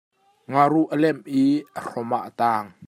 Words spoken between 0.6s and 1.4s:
ruh a lemh